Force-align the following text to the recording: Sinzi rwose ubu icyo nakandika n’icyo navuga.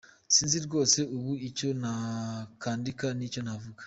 Sinzi 0.33 0.57
rwose 0.65 0.99
ubu 1.15 1.31
icyo 1.49 1.69
nakandika 1.81 3.05
n’icyo 3.17 3.41
navuga. 3.45 3.79